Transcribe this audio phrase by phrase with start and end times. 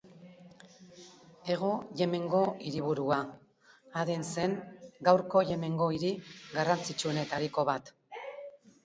[1.49, 1.67] Hego
[1.99, 3.17] Yemengo hiriburua
[4.05, 4.55] Aden zen,
[5.09, 6.11] gaurko Yemengo hiri
[6.57, 7.93] garrantzitsuenetariko bat.